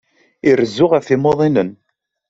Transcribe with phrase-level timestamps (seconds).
[0.49, 1.71] Irezzu ɣef yimuḍinen.